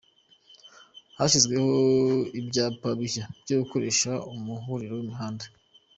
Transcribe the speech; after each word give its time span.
Hashyizweho 1.17 1.71
ibyapa 2.39 2.89
bishya 2.99 3.23
byo 3.41 3.55
gukoresha 3.61 4.09
amahuriro 4.33 4.93
y’imihanda 4.95 5.45